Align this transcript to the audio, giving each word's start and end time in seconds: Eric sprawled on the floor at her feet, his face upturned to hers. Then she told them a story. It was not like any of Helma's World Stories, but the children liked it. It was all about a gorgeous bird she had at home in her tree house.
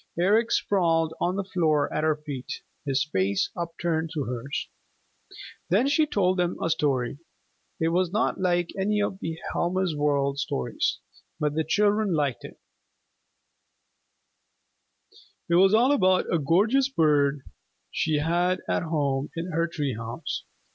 Eric 0.17 0.49
sprawled 0.51 1.13
on 1.21 1.35
the 1.35 1.43
floor 1.43 1.93
at 1.93 2.03
her 2.03 2.15
feet, 2.15 2.51
his 2.87 3.03
face 3.13 3.51
upturned 3.55 4.09
to 4.15 4.23
hers. 4.23 4.67
Then 5.69 5.87
she 5.87 6.07
told 6.07 6.39
them 6.39 6.57
a 6.59 6.71
story. 6.71 7.19
It 7.79 7.89
was 7.89 8.09
not 8.11 8.39
like 8.39 8.71
any 8.75 8.99
of 8.99 9.19
Helma's 9.53 9.95
World 9.95 10.39
Stories, 10.39 10.97
but 11.39 11.53
the 11.53 11.63
children 11.63 12.15
liked 12.15 12.43
it. 12.43 12.57
It 15.47 15.53
was 15.57 15.75
all 15.75 15.91
about 15.91 16.33
a 16.33 16.39
gorgeous 16.39 16.89
bird 16.89 17.43
she 17.91 18.17
had 18.17 18.61
at 18.67 18.81
home 18.81 19.29
in 19.35 19.51
her 19.51 19.67
tree 19.67 19.93
house. 19.93 20.45